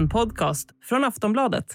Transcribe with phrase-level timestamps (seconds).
[0.00, 1.66] En podcast från Aftonbladet.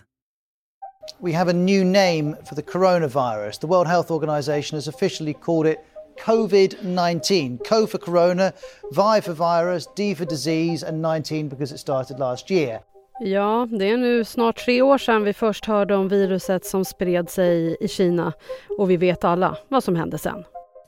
[1.20, 3.58] We have a new name for the coronavirus.
[3.60, 5.78] The World Health Organization has officially called it
[6.26, 7.58] COVID 19.
[7.70, 8.52] Co for corona,
[8.92, 12.80] Vi for virus, D for disease, and 19 because it started last year.
[13.20, 17.30] Ja, det är nu snart tre år sedan vi först hörde om viruset som spred
[17.30, 18.34] sig i Kina
[18.78, 20.44] och vi vet alla vad som hände sen.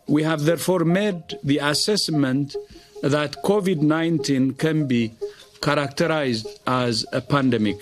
[0.08, 2.54] We have therefore made the assessment
[3.02, 5.10] that COVID-19 can be
[5.62, 7.78] characterized as a pandemic.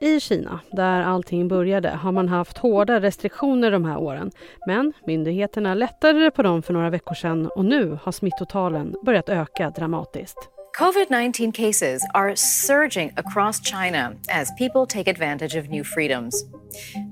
[0.00, 4.30] I Kina, där allting började, har man haft hårda restriktioner de här åren.
[4.66, 9.70] Men myndigheterna lättade på dem för några veckor sedan och nu har smittotalen börjat öka
[9.70, 10.38] dramatiskt.
[10.78, 16.44] COVID 19 cases are surging across China as people take advantage of new freedoms.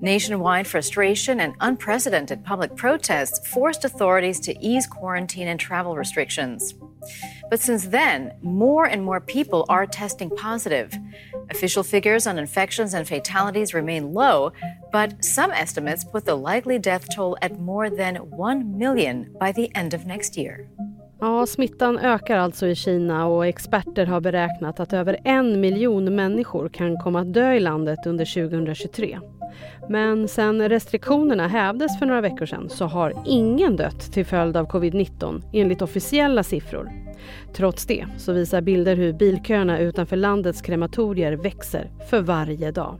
[0.02, 6.74] Nationwide frustration and unprecedented public protests forced authorities to ease quarantine and travel restrictions.
[7.50, 10.92] But since then, more and more people are testing positive.
[11.50, 14.52] Official figures on infections and fatalities remain low,
[14.92, 19.70] but some estimates put the likely death toll at more than 1 million by the
[19.74, 20.68] end of next year.
[21.20, 26.68] Ja, smittan ökar alltså i Kina och experter har beräknat att över en miljon människor
[26.68, 29.18] kan komma att dö i landet under 2023.
[29.88, 34.68] Men sen restriktionerna hävdes för några veckor sedan så har ingen dött till följd av
[34.68, 36.90] covid-19 enligt officiella siffror.
[37.54, 42.98] Trots det så visar bilder hur bilköerna utanför landets krematorier växer för varje dag.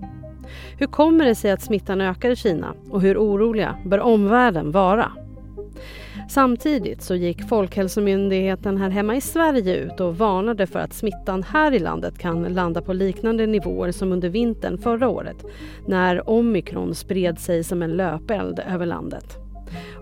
[0.79, 5.13] Hur kommer det sig att smittan ökar i Kina och hur oroliga bör omvärlden vara?
[6.29, 11.73] Samtidigt så gick Folkhälsomyndigheten här hemma i Sverige ut och varnade för att smittan här
[11.73, 15.45] i landet kan landa på liknande nivåer som under vintern förra året
[15.87, 19.39] när omikron spred sig som en löpeld över landet.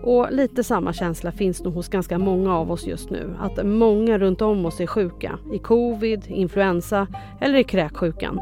[0.03, 3.35] Och lite samma känsla finns nog hos ganska många av oss just nu.
[3.39, 5.39] Att många runt om oss är sjuka.
[5.53, 7.07] I covid, influensa
[7.41, 8.39] eller i kräksjukan.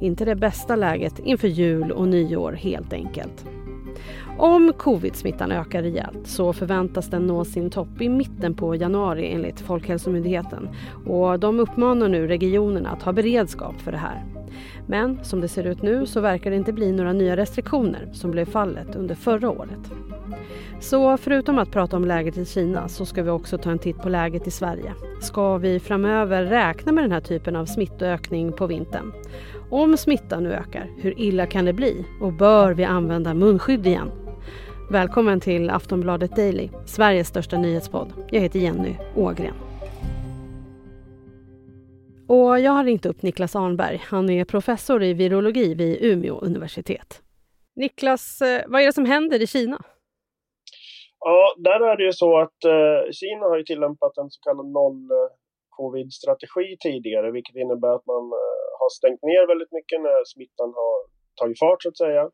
[0.00, 3.44] Inte det bästa läget inför jul och nyår helt enkelt.
[4.38, 9.60] Om covid-smittan ökar rejält så förväntas den nå sin topp i mitten på januari enligt
[9.60, 10.68] Folkhälsomyndigheten.
[11.06, 14.24] Och de uppmanar nu regionerna att ha beredskap för det här.
[14.86, 18.30] Men som det ser ut nu så verkar det inte bli några nya restriktioner som
[18.30, 19.90] blev fallet under förra året.
[20.80, 23.98] Så förutom att prata om läget i Kina så ska vi också ta en titt
[23.98, 24.92] på läget i Sverige.
[25.20, 29.12] Ska vi framöver räkna med den här typen av smittökning på vintern?
[29.70, 32.04] Om smittan nu ökar, hur illa kan det bli?
[32.20, 34.10] Och bör vi använda munskydd igen?
[34.90, 38.12] Välkommen till Aftonbladet Daily, Sveriges största nyhetspodd.
[38.30, 39.54] Jag heter Jenny Ågren.
[42.28, 44.02] Och jag har ringt upp Niklas Arnberg.
[44.04, 47.22] Han är professor i virologi vid Umeå universitet.
[47.76, 49.82] Niklas, eh, vad är det som händer i Kina?
[51.20, 54.66] Ja, där är det ju så att eh, Kina har ju tillämpat en så kallad
[54.66, 60.70] noll-covid-strategi eh, tidigare, vilket innebär att man eh, har stängt ner väldigt mycket när smittan
[60.80, 60.96] har
[61.40, 62.24] tagit fart så att säga.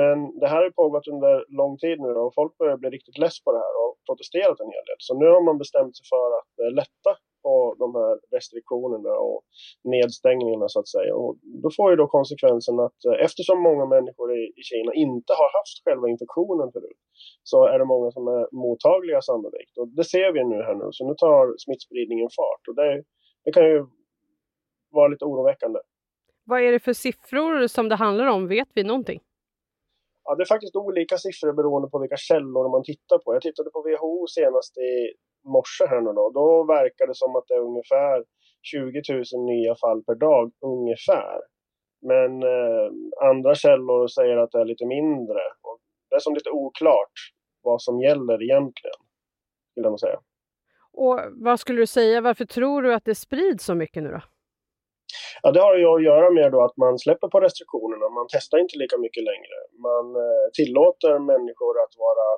[0.00, 3.36] Men det här har pågått under lång tid nu och folk börjar bli riktigt less
[3.44, 5.00] på det här och protesterat en hel del.
[5.06, 7.12] Så nu har man bestämt sig för att eh, lätta
[7.44, 9.40] på de här restriktionerna och
[9.94, 11.14] nedstängningarna så att säga.
[11.14, 15.32] Och då får ju då konsekvensen att eh, eftersom många människor i, i Kina inte
[15.40, 17.00] har haft själva infektionen förut
[17.50, 19.74] så är det många som är mottagliga sannolikt.
[19.80, 20.88] Och det ser vi nu här nu.
[20.96, 23.02] Så nu tar smittspridningen fart och det,
[23.44, 23.78] det kan ju
[24.94, 25.78] vara lite oroväckande.
[26.44, 28.48] Vad är det för siffror som det handlar om?
[28.48, 29.20] Vet vi någonting?
[30.24, 33.34] Ja, det är faktiskt olika siffror beroende på vilka källor man tittar på.
[33.34, 34.92] Jag tittade på WHO senast i
[35.48, 36.30] morse här nu då.
[36.34, 38.24] Då verkar det som att det är ungefär
[38.62, 41.38] 20 000 nya fall per dag, ungefär.
[42.10, 42.86] Men eh,
[43.30, 45.40] andra källor säger att det är lite mindre.
[45.62, 45.78] Och
[46.10, 47.16] det är som lite oklart
[47.62, 49.00] vad som gäller egentligen,
[49.70, 50.18] skulle jag säga.
[50.92, 54.20] Och vad skulle du säga, varför tror du att det sprids så mycket nu då?
[55.46, 58.08] Ja, det har ju att göra med då att man släpper på restriktionerna.
[58.08, 59.56] Man testar inte lika mycket längre.
[59.88, 62.28] Man eh, tillåter människor att vara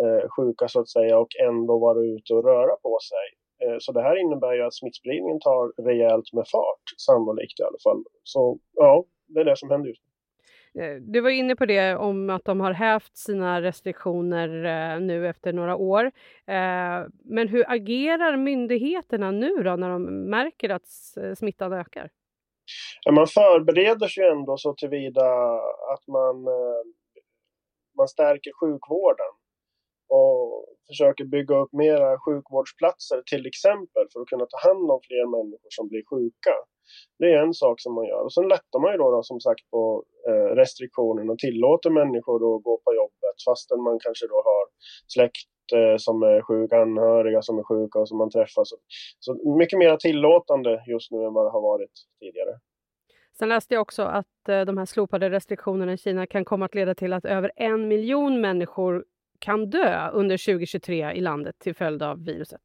[0.00, 3.26] eh, sjuka så att säga och ändå vara ute och röra på sig.
[3.62, 7.80] Eh, så det här innebär ju att smittspridningen tar rejält med fart, sannolikt i alla
[7.84, 8.02] fall.
[8.22, 10.08] Så ja, det är det som händer just nu.
[10.78, 15.28] Eh, du var inne på det om att de har hävt sina restriktioner eh, nu
[15.28, 16.04] efter några år.
[16.46, 20.88] Eh, men hur agerar myndigheterna nu då när de märker att
[21.38, 22.10] smittan ökar?
[23.04, 25.26] Ja, man förbereder sig ändå så tillvida
[25.92, 26.82] att man, eh,
[27.96, 29.32] man stärker sjukvården
[30.08, 35.26] och försöker bygga upp mera sjukvårdsplatser till exempel för att kunna ta hand om fler
[35.36, 36.54] människor som blir sjuka.
[37.18, 38.22] Det är en sak som man gör.
[38.24, 42.36] Och sen lättar man ju då, då som sagt på eh, restriktionerna och tillåter människor
[42.36, 44.64] att gå på jobbet fastän man kanske då har
[45.14, 45.48] släkt
[45.98, 48.64] som är sjuka, anhöriga som är sjuka och som man träffar.
[48.64, 48.76] Så,
[49.18, 52.58] så mycket mer tillåtande just nu än vad det har varit tidigare.
[53.38, 56.74] Sen läste jag också att eh, de här slopade restriktionerna i Kina kan komma att
[56.74, 59.04] leda till att över en miljon människor
[59.38, 62.60] kan dö under 2023 i landet till följd av viruset.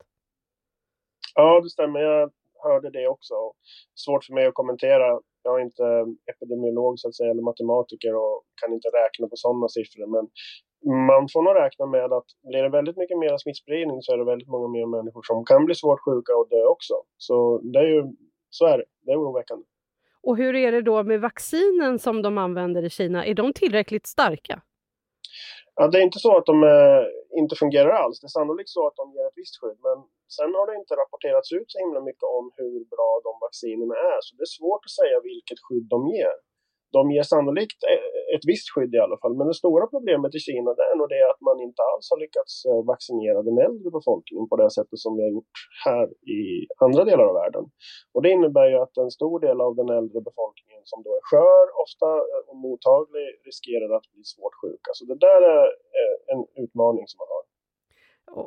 [1.36, 2.00] Ja, det stämmer.
[2.00, 2.32] Jag
[2.64, 3.34] hörde det också.
[3.96, 5.20] Svårt för mig att kommentera.
[5.44, 9.68] Jag är inte epidemiolog så att säga, eller matematiker och kan inte räkna på sådana
[9.68, 10.08] siffror.
[10.08, 10.30] Men
[10.86, 14.26] man får nog räkna med att blir det väldigt mycket mer smittspridning så är det
[14.26, 16.94] väldigt många mer människor som kan bli svårt sjuka och dö också.
[17.18, 18.04] Så det är ju,
[18.50, 18.86] så är det.
[19.02, 19.66] Det är oroväckande.
[20.24, 23.26] Och hur är det då med vaccinen som de använder i Kina?
[23.26, 24.62] Är de tillräckligt starka?
[25.76, 27.04] Ja, det är inte så att de eh,
[27.42, 28.20] inte fungerar alls.
[28.20, 29.80] Det är sannolikt så att de ger ett visst skydd.
[29.88, 29.98] Men
[30.38, 34.20] sen har det inte rapporterats ut så himla mycket om hur bra de vaccinerna är.
[34.26, 36.36] Så det är svårt att säga vilket skydd de ger
[36.98, 39.34] de ger sannolikt eh, ett visst skydd i alla fall.
[39.38, 42.20] Men det stora problemet i Kina det är nog det att man inte alls har
[42.26, 45.56] lyckats eh, vaccinera den äldre befolkningen på det sättet som vi har gjort
[45.86, 46.06] här
[46.38, 46.40] i
[46.86, 47.66] andra delar av världen.
[48.14, 51.24] Och det innebär ju att en stor del av den äldre befolkningen som då är
[51.30, 54.90] skör ofta eh, och mottaglig riskerar att bli svårt sjuka.
[54.98, 55.64] Så det där är
[56.32, 57.44] en utmaning som man har.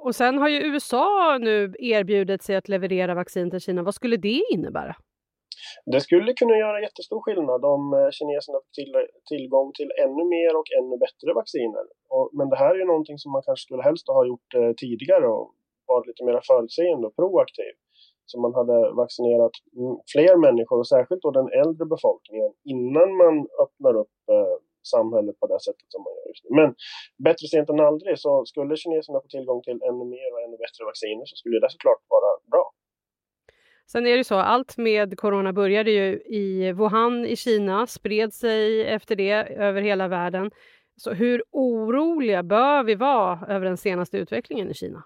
[0.06, 3.82] Och sen har ju USA nu erbjudit sig att leverera vaccin till Kina.
[3.82, 4.96] Vad skulle det innebära?
[5.84, 8.93] Det skulle kunna göra jättestor skillnad om eh, kineserna får till,
[9.32, 11.84] tillgång till ännu mer och ännu bättre vacciner.
[12.14, 14.73] Och, men det här är ju någonting som man kanske skulle helst ha gjort eh,
[14.82, 15.46] tidigare och
[15.87, 17.75] varit lite mer förutseende och proaktiv.
[18.28, 23.34] Så man hade vaccinerat mm, fler människor och särskilt då den äldre befolkningen innan man
[23.64, 24.56] öppnar upp eh,
[24.94, 26.50] samhället på det sättet som man gör just nu.
[26.61, 26.69] Men
[27.26, 30.82] bättre sent än aldrig så skulle kineserna få tillgång till ännu mer och ännu bättre
[30.90, 32.67] vacciner så skulle det såklart vara bra.
[33.87, 38.87] Sen är det så, allt med corona började ju i Wuhan i Kina, spred sig
[38.87, 40.50] efter det över hela världen.
[40.97, 45.05] Så hur oroliga bör vi vara över den senaste utvecklingen i Kina?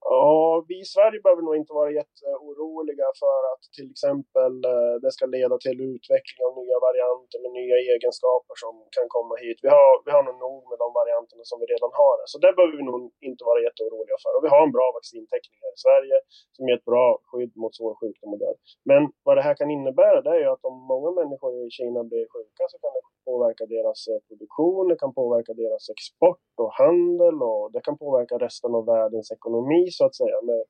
[0.00, 5.12] Ja, vi i Sverige behöver nog inte vara jätteoroliga för att till exempel eh, det
[5.12, 9.58] ska leda till utveckling av nya varianter med nya egenskaper som kan komma hit.
[9.62, 12.16] Vi har, vi har nog nog med de varianterna som vi redan har.
[12.30, 14.32] Så det behöver vi nog inte vara jätteoroliga för.
[14.36, 16.16] Och vi har en bra vaccintäckning här i Sverige
[16.54, 18.56] som ger ett bra skydd mot svår sjukdom och död.
[18.90, 22.00] Men vad det här kan innebära det är ju att om många människor i Kina
[22.10, 26.72] blir sjuka så kan det påverka deras eh, produktion, det kan påverka deras export och
[26.82, 30.36] handel och det kan påverka resten av världens ekonomi så att säga.
[30.48, 30.62] Med,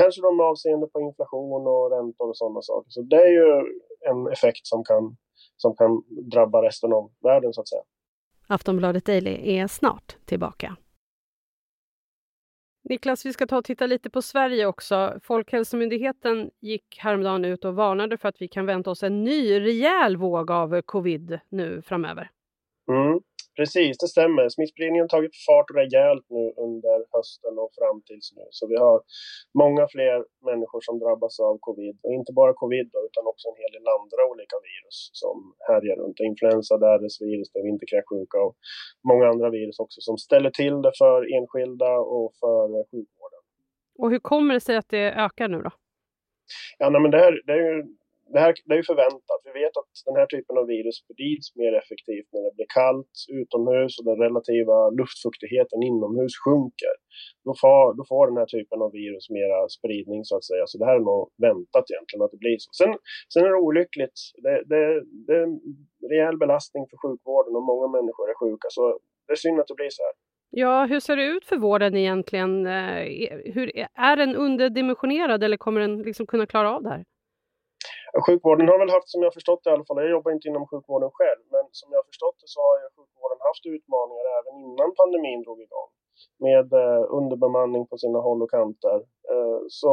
[0.00, 2.90] kanske de med avseende på inflation och räntor och sådana saker.
[2.96, 3.48] Så det är ju
[4.10, 5.16] en effekt som kan,
[5.58, 7.82] som kan drabba resten av världen så att säga.
[8.46, 10.76] Aftonbladet Daily är snart tillbaka.
[12.84, 15.18] Niklas, vi ska ta och titta lite på Sverige också.
[15.22, 20.16] Folkhälsomyndigheten gick häromdagen ut och varnade för att vi kan vänta oss en ny rejäl
[20.16, 22.30] våg av covid nu framöver.
[22.88, 23.20] Mm.
[23.58, 24.44] Precis, det stämmer.
[24.48, 28.46] Smittspridningen har tagit fart rejält nu under hösten och fram tills nu.
[28.58, 28.98] Så vi har
[29.62, 30.16] många fler
[30.50, 31.96] människor som drabbas av covid.
[32.04, 35.36] Och inte bara covid då, utan också en hel del andra olika virus som
[35.68, 36.18] härjar runt.
[36.30, 38.54] Influensa, RS-virus, vinterkräksjuka och
[39.10, 43.42] många andra virus också som ställer till det för enskilda och för sjukvården.
[44.00, 45.72] Och hur kommer det sig att det ökar nu då?
[46.78, 47.78] Ja, nej, men det, här, det är ju
[48.32, 49.40] det här det är ju förväntat.
[49.48, 53.14] Vi vet att den här typen av virus sprids mer effektivt när det blir kallt
[53.40, 56.94] utomhus och den relativa luftfuktigheten inomhus sjunker.
[57.46, 60.64] Då får, då får den här typen av virus mera spridning så att säga.
[60.70, 62.68] Så det här är nog väntat egentligen att det blir så.
[62.80, 62.92] Sen,
[63.32, 64.18] sen är det olyckligt.
[64.44, 64.80] Det, det,
[65.26, 65.56] det är en
[66.12, 68.68] rejäl belastning för sjukvården och många människor är sjuka.
[68.76, 68.82] Så
[69.26, 70.14] det är synd att det blir så här.
[70.50, 72.66] Ja, hur ser det ut för vården egentligen?
[72.66, 73.02] Eh,
[73.54, 77.04] hur, är den underdimensionerad eller kommer den liksom kunna klara av det här?
[78.26, 80.66] Sjukvården har väl haft, som jag förstått det i alla fall, jag jobbar inte inom
[80.70, 84.90] sjukvården själv, men som jag förstått det så har ju sjukvården haft utmaningar även innan
[84.98, 85.90] pandemin drog igång.
[86.48, 88.98] Med eh, underbemanning på sina håll och kanter.
[89.32, 89.92] Eh, så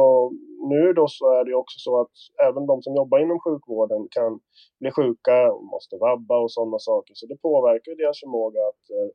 [0.72, 2.14] nu då så är det också så att
[2.48, 4.40] även de som jobbar inom sjukvården kan
[4.80, 7.12] bli sjuka och måste vabba och sådana saker.
[7.14, 9.10] Så det påverkar ju deras förmåga att eh,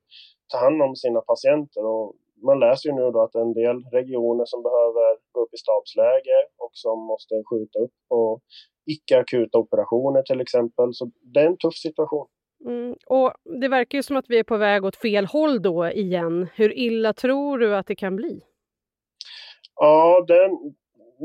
[0.51, 1.83] ta hand om sina patienter.
[1.85, 2.15] Och
[2.47, 6.39] man läser ju nu då att en del regioner som behöver gå upp i stabsläge
[6.63, 8.39] och som måste skjuta upp på
[8.85, 10.93] icke-akuta operationer till exempel.
[10.93, 12.27] Så det är en tuff situation.
[12.65, 15.87] Mm, och Det verkar ju som att vi är på väg åt fel håll då
[15.87, 16.47] igen.
[16.55, 18.41] Hur illa tror du att det kan bli?
[19.75, 20.49] Ja, det,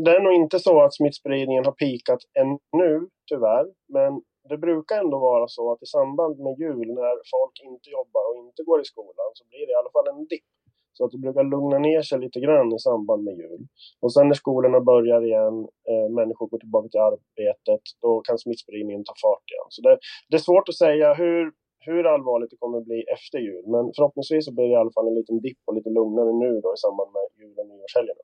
[0.05, 3.67] det är nog inte så att smittspridningen har pikat ännu, tyvärr.
[3.89, 8.23] Men det brukar ändå vara så att i samband med jul när folk inte jobbar
[8.31, 10.51] och inte går i skolan så blir det i alla fall en dipp
[10.97, 13.61] så att det brukar lugna ner sig lite grann i samband med jul.
[14.01, 15.57] Och sen när skolorna börjar igen,
[15.91, 19.69] eh, människor går tillbaka till arbetet, då kan smittspridningen ta fart igen.
[19.69, 19.99] Så det,
[20.29, 23.65] det är svårt att säga hur, hur allvarligt det kommer att bli efter jul.
[23.75, 26.61] Men förhoppningsvis så blir det i alla fall en liten dipp och lite lugnare nu
[26.65, 28.21] då i samband med jul och nyårshelgerna.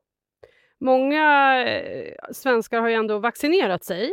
[0.79, 1.25] Många
[1.67, 4.11] eh, svenskar har ju ändå vaccinerat sig.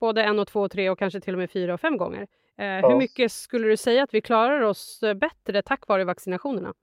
[0.00, 2.26] både en och två och tre och kanske till och med fyra och fem gånger.
[2.58, 2.88] Eh, Ja.
[2.88, 6.74] Hur mycket skulle du säga att vi klarar oss eh, bättre tack vare vaccinationerna?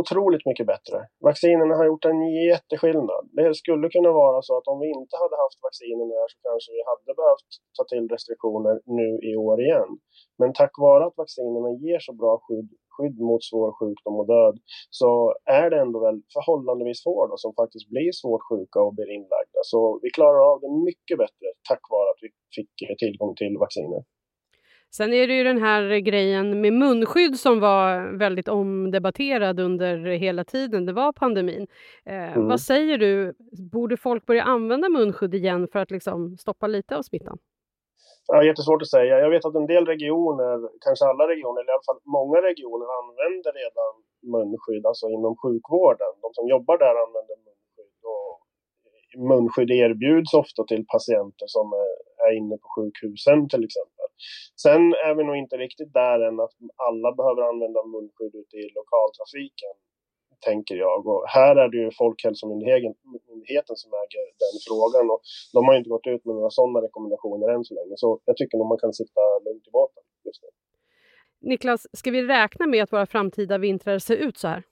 [0.00, 0.98] Otroligt mycket bättre.
[1.28, 3.22] Vaccinerna har gjort en jätteskillnad.
[3.38, 6.68] Det skulle kunna vara så att om vi inte hade haft vaccinerna här så kanske
[6.76, 9.90] vi hade behövt ta till restriktioner nu i år igen.
[10.40, 14.56] Men tack vare att vaccinerna ger så bra skydd, skydd mot svår sjukdom och död
[15.00, 15.10] så
[15.60, 19.60] är det ändå väl förhållandevis få då, som faktiskt blir svårt sjuka och blir inlagda.
[19.72, 24.02] Så vi klarar av det mycket bättre tack vare att vi fick tillgång till vacciner.
[24.94, 30.44] Sen är det ju den här grejen med munskydd som var väldigt omdebatterad under hela
[30.44, 31.66] tiden det var pandemin.
[32.04, 32.48] Eh, Mm.
[32.48, 33.34] Vad säger du,
[33.72, 37.38] borde folk börja använda munskydd igen för att liksom stoppa lite av smittan?
[38.26, 39.18] Ja, jättesvårt att säga.
[39.24, 42.86] Jag vet att en del regioner, kanske alla regioner, eller i alla fall många regioner
[43.00, 43.92] använder redan
[44.34, 46.12] munskydd, alltså inom sjukvården.
[46.24, 47.98] De som jobbar där använder munskydd.
[48.14, 48.30] Och
[49.30, 52.06] munskydd erbjuds ofta till patienter som är-
[52.40, 53.95] inne på sjukhusen till exempel.
[54.64, 56.54] Sen är vi nog inte riktigt där än att
[56.88, 59.74] alla behöver använda munskydd ute i lokaltrafiken,
[60.48, 61.06] tänker jag.
[61.06, 62.94] Och här är det ju Folkhälsomyndigheten
[63.30, 65.10] myndigheten som äger den frågan.
[65.10, 65.20] Och
[65.52, 67.94] de har inte gått ut med några sådana rekommendationer än så länge.
[67.96, 70.48] Så jag tycker nog man kan sitta lugnt i båten just nu.
[71.50, 74.62] Niklas, ska vi räkna med att våra framtida vintrar ser ut så här?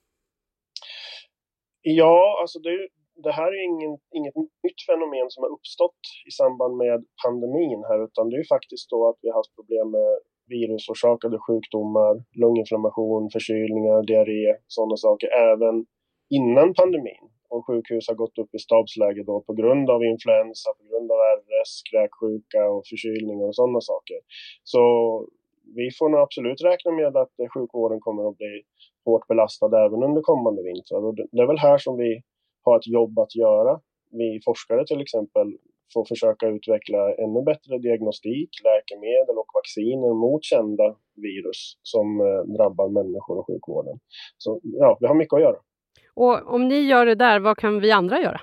[1.83, 2.89] Ja, alltså det, ju-
[3.23, 8.05] det här är ingen, inget nytt fenomen som har uppstått i samband med pandemin här,
[8.07, 10.13] utan det är ju faktiskt då att vi har haft problem med
[10.55, 15.87] virusorsakade sjukdomar, lunginflammation, förkylningar, diarré, sådana saker, även
[16.39, 17.25] innan pandemin.
[17.49, 21.19] Och sjukhus har gått upp i stabsläge då på grund av influensa, på grund av
[21.39, 24.19] RS, kräksjuka och förkylningar och sådana saker.
[24.65, 24.83] Så
[25.77, 28.63] vi får nog absolut räkna med att eh, sjukvården kommer att bli
[29.05, 31.05] hårt belastad även under kommande vintrar.
[31.07, 32.23] Och det är väl här som vi
[32.65, 33.81] har ett jobb att göra.
[34.11, 35.49] Vi forskare till exempel
[35.93, 42.89] får försöka utveckla ännu bättre diagnostik, läkemedel och vacciner mot kända virus som eh, drabbar
[42.89, 43.99] människor och sjukvården.
[44.39, 45.57] Så ja, vi har mycket att göra.
[46.15, 48.41] Och om ni gör det där, vad kan vi andra göra?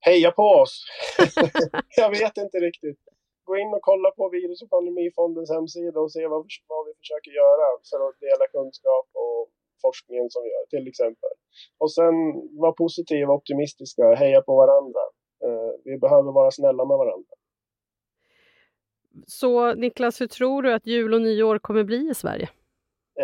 [0.00, 0.84] Heja på oss!
[1.96, 3.00] Jag vet inte riktigt.
[3.44, 7.30] Gå in och kolla på Virus och pandemifondens hemsida och se vad, vad vi försöker
[7.42, 9.40] göra för att dela kunskap och
[9.80, 11.30] forskningen som vi gör till exempel.
[11.78, 12.14] Och sen
[12.60, 15.00] vara positiva och optimistiska, heja på varandra.
[15.44, 17.34] Eh, vi behöver vara snälla med varandra.
[19.26, 22.48] Så Niklas, hur tror du att jul och nyår kommer bli i Sverige?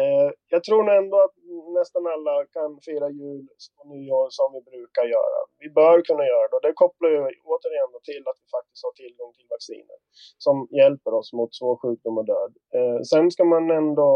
[0.00, 1.36] Eh, jag tror ändå att
[1.78, 3.46] nästan alla kan fira jul
[3.78, 5.38] och nyår som vi brukar göra.
[5.58, 7.20] Vi bör kunna göra det och det kopplar ju
[7.52, 9.98] återigen till att vi faktiskt har tillgång till vacciner
[10.38, 12.52] som hjälper oss mot svår sjukdom och död.
[12.76, 14.10] Eh, sen ska man ändå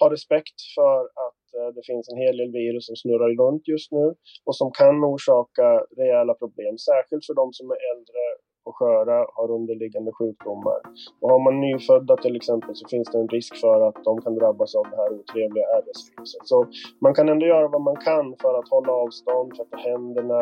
[0.00, 3.92] ha respekt för att Eh, det finns en hel del virus som snurrar runt just
[3.92, 4.06] nu
[4.46, 5.68] och som kan orsaka
[6.00, 8.22] rejäla problem, särskilt för de som är äldre
[8.64, 10.80] och sköra, har underliggande sjukdomar.
[11.20, 14.34] Och har man nyfödda till exempel så finns det en risk för att de kan
[14.34, 16.42] drabbas av det här otrevliga RS-viruset.
[16.44, 16.66] Så
[17.00, 20.40] man kan ändå göra vad man kan för att hålla avstånd, tvätta händerna.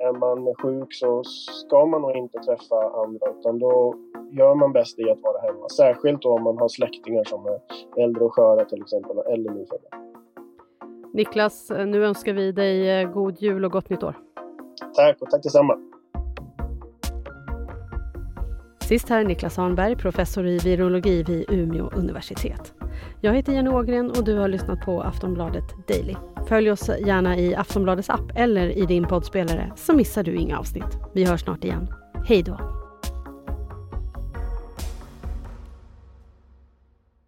[0.00, 1.22] Är man sjuk så
[1.62, 3.94] ska man nog inte träffa andra utan då
[4.32, 5.68] gör man bäst i att vara hemma.
[5.68, 7.60] Särskilt då om man har släktingar som är
[8.02, 10.07] äldre och sköra till exempel, eller nyfödda.
[11.18, 14.16] Niklas, nu önskar vi dig eh, god jul och gott nytt år.
[14.96, 15.78] Tack och tack detsamma.
[18.80, 22.74] Sist här Niklas Hanberg, professor i virologi vid Umeå universitet.
[23.20, 26.14] Jag heter Jenny Ågren och du har lyssnat på Aftonbladet Daily.
[26.48, 30.98] Följ oss gärna i Aftonbladets app eller i din poddspelare så missar du inga avsnitt.
[31.14, 31.86] Vi hörs snart igen.
[32.26, 32.58] Hej då!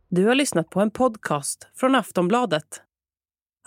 [0.09, 2.83] Du har lyssnat på en podcast från Aftonbladet.